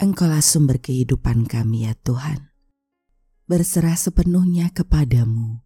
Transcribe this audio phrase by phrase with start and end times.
[0.00, 2.56] Engkaulah sumber kehidupan kami ya Tuhan.
[3.44, 5.60] Berserah sepenuhnya kepadamu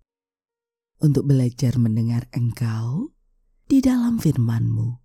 [0.99, 3.15] untuk belajar mendengar Engkau
[3.71, 4.99] di dalam firman-Mu.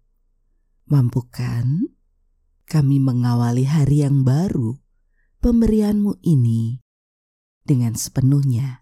[0.89, 1.93] Mampukan
[2.65, 4.81] kami mengawali hari yang baru
[5.45, 6.81] pemberian-Mu ini
[7.61, 8.81] dengan sepenuhnya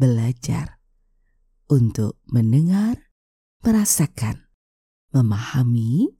[0.00, 0.80] belajar
[1.68, 3.12] untuk mendengar,
[3.60, 4.40] merasakan,
[5.12, 6.16] memahami,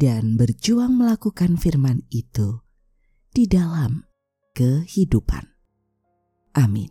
[0.00, 2.64] dan berjuang melakukan firman itu
[3.36, 4.08] di dalam
[4.56, 5.44] kehidupan.
[6.56, 6.88] Amin.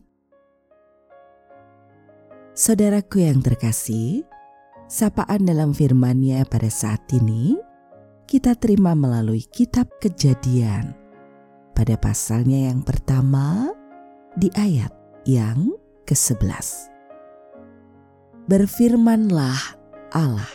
[2.53, 4.21] Saudaraku yang terkasih,
[4.85, 7.57] sapaan dalam firman-Nya pada saat ini
[8.29, 10.93] kita terima melalui kitab Kejadian
[11.73, 13.73] pada pasalnya yang pertama
[14.37, 14.93] di ayat
[15.25, 15.73] yang
[16.05, 16.93] ke-11.
[18.45, 19.57] Berfirmanlah
[20.13, 20.51] Allah,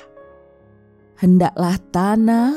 [1.24, 2.52] hendaklah tanah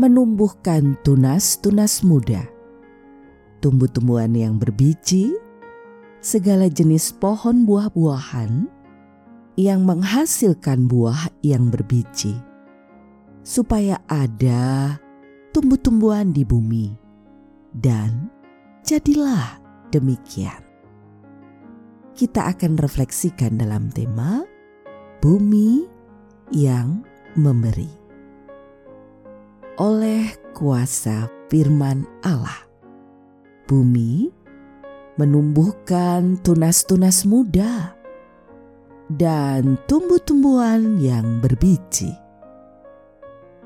[0.00, 2.40] menumbuhkan tunas-tunas muda,
[3.60, 5.36] tumbuh-tumbuhan yang berbiji,
[6.24, 8.64] segala jenis pohon buah-buahan
[9.60, 12.32] yang menghasilkan buah yang berbiji,
[13.44, 14.96] supaya ada
[15.52, 16.96] tumbuh-tumbuhan di bumi,
[17.76, 18.32] dan
[18.88, 19.60] jadilah
[19.92, 20.64] demikian.
[22.16, 24.40] Kita akan refleksikan dalam tema
[25.20, 25.84] bumi
[26.56, 27.88] yang memberi.
[29.80, 32.68] Oleh kuasa firman Allah,
[33.64, 34.28] bumi
[35.16, 37.96] menumbuhkan tunas-tunas muda
[39.12, 42.12] dan tumbuh-tumbuhan yang berbiji.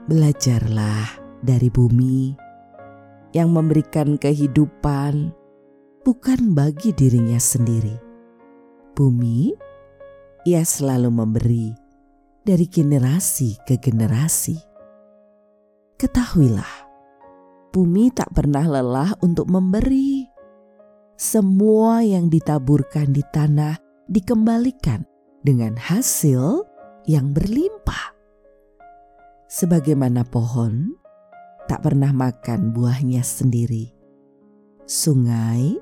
[0.07, 2.35] Belajarlah dari bumi
[3.35, 5.35] yang memberikan kehidupan
[6.07, 7.99] bukan bagi dirinya sendiri.
[8.95, 9.53] Bumi,
[10.47, 11.86] ia selalu memberi
[12.47, 14.55] dari generasi ke generasi.
[15.99, 16.87] Ketahuilah,
[17.75, 20.31] bumi tak pernah lelah untuk memberi.
[21.19, 23.75] Semua yang ditaburkan di tanah
[24.07, 25.03] dikembalikan
[25.43, 26.63] dengan hasil
[27.11, 28.15] yang berlimpah.
[29.51, 30.95] Sebagaimana pohon
[31.67, 33.91] tak pernah makan buahnya sendiri,
[34.87, 35.75] sungai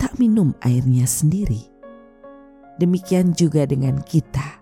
[0.00, 1.68] tak minum airnya sendiri.
[2.80, 4.61] Demikian juga dengan kita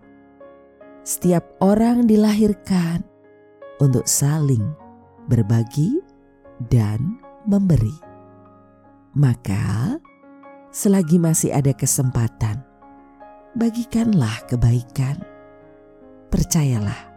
[1.11, 3.03] setiap orang dilahirkan
[3.83, 4.63] untuk saling
[5.27, 5.99] berbagi
[6.71, 7.19] dan
[7.51, 7.99] memberi.
[9.19, 9.99] Maka,
[10.71, 12.63] selagi masih ada kesempatan,
[13.59, 15.19] bagikanlah kebaikan.
[16.31, 17.11] Percayalah,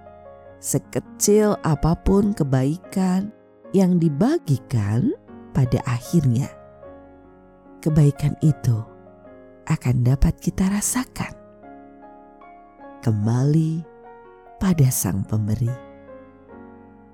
[0.57, 3.29] sekecil apa pun kebaikan
[3.77, 5.13] yang dibagikan
[5.53, 6.49] pada akhirnya,
[7.77, 8.81] kebaikan itu
[9.69, 11.42] akan dapat kita rasakan
[13.03, 13.83] kembali
[14.63, 15.67] pada Sang Pemberi.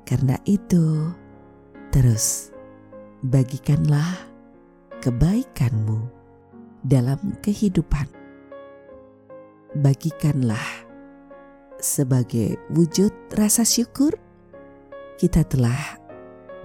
[0.05, 1.09] Karena itu,
[1.89, 2.53] terus
[3.25, 4.21] bagikanlah
[5.01, 6.05] kebaikanmu
[6.85, 8.05] dalam kehidupan.
[9.81, 10.85] Bagikanlah
[11.81, 14.13] sebagai wujud rasa syukur
[15.17, 15.97] kita telah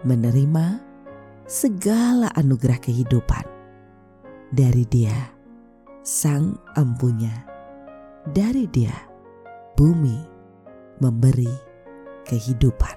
[0.05, 0.85] menerima
[1.49, 3.45] segala anugerah kehidupan
[4.53, 5.33] dari Dia,
[6.05, 7.45] Sang Ampunya,
[8.29, 9.13] dari Dia
[9.75, 10.23] bumi
[11.03, 11.51] memberi
[12.25, 12.97] kehidupan.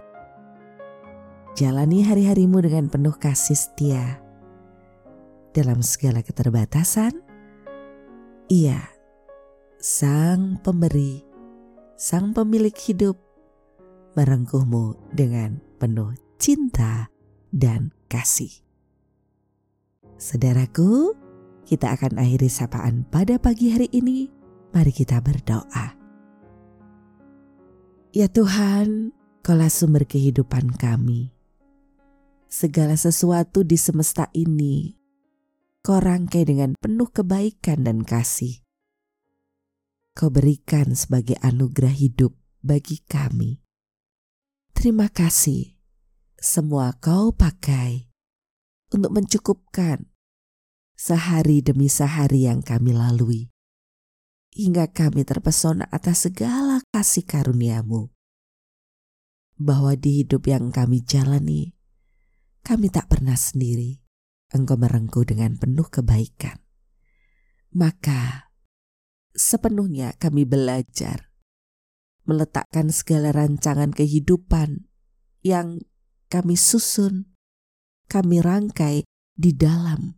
[1.57, 4.21] Jalani hari-harimu dengan penuh kasih setia.
[5.57, 7.17] Dalam segala keterbatasan,
[8.53, 8.77] Ia,
[9.81, 11.25] Sang Pemberi,
[11.97, 13.17] Sang Pemilik hidup,
[14.13, 17.09] merengkuhmu dengan penuh cinta
[17.49, 18.53] dan kasih.
[20.21, 21.17] Saudaraku,
[21.65, 24.29] kita akan akhiri sapaan pada pagi hari ini.
[24.77, 26.06] Mari kita berdoa.
[28.17, 29.13] Ya Tuhan,
[29.45, 31.37] Kaulah sumber kehidupan kami.
[32.49, 34.97] Segala sesuatu di semesta ini
[35.85, 38.65] Kau rangkai dengan penuh kebaikan dan kasih.
[40.17, 42.33] Kau berikan sebagai anugerah hidup
[42.65, 43.61] bagi kami.
[44.73, 45.77] Terima kasih,
[46.41, 48.09] semua Kau pakai
[48.97, 50.09] untuk mencukupkan
[50.97, 53.53] sehari demi sehari yang kami lalui
[54.57, 58.09] hingga kami terpesona atas segala kasih karuniamu.
[59.53, 61.77] Bahwa di hidup yang kami jalani,
[62.65, 64.01] kami tak pernah sendiri.
[64.49, 66.57] Engkau merengkuh dengan penuh kebaikan.
[67.77, 68.49] Maka
[69.37, 71.29] sepenuhnya kami belajar
[72.25, 74.89] meletakkan segala rancangan kehidupan
[75.45, 75.85] yang
[76.33, 77.37] kami susun,
[78.09, 79.05] kami rangkai
[79.37, 80.17] di dalam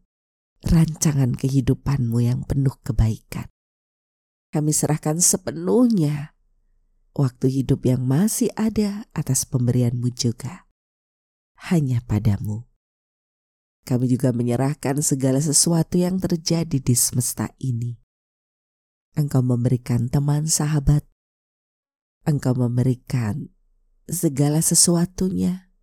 [0.64, 3.52] rancangan kehidupanmu yang penuh kebaikan.
[4.56, 6.39] Kami serahkan sepenuhnya
[7.18, 10.70] waktu hidup yang masih ada atas pemberianmu juga.
[11.60, 12.70] Hanya padamu
[13.90, 17.98] kami juga menyerahkan segala sesuatu yang terjadi di semesta ini.
[19.18, 21.02] Engkau memberikan teman sahabat.
[22.22, 23.50] Engkau memberikan
[24.06, 25.74] segala sesuatunya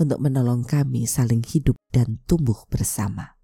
[0.00, 3.36] untuk menolong kami saling hidup dan tumbuh bersama.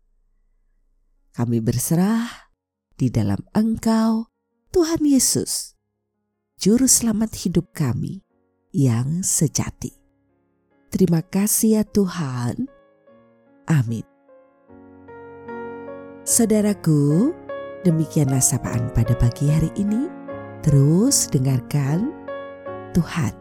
[1.37, 2.56] Kami berserah
[2.97, 4.33] di dalam Engkau,
[4.73, 5.76] Tuhan Yesus,
[6.61, 8.21] Juru Selamat hidup kami
[8.77, 9.97] yang sejati.
[10.93, 12.69] Terima kasih ya Tuhan
[13.65, 14.05] Amin.
[16.29, 17.33] Saudaraku,
[17.89, 20.05] demikianlah sapaan pada pagi hari ini.
[20.61, 22.12] Terus dengarkan
[22.93, 23.33] Tuhan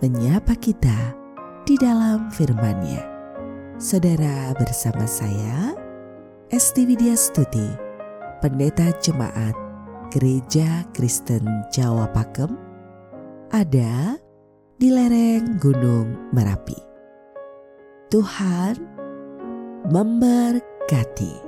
[0.00, 1.12] menyapa kita
[1.68, 3.04] di dalam firman-Nya.
[3.76, 5.76] Saudara bersama saya,
[6.48, 7.68] Esti Widya Stuti,
[8.40, 9.67] Pendeta Jemaat
[10.08, 12.56] Gereja Kristen Jawa Pakem,
[13.52, 14.16] ada
[14.80, 16.76] di lereng Gunung Merapi.
[18.08, 18.80] Tuhan
[19.92, 21.47] memberkati.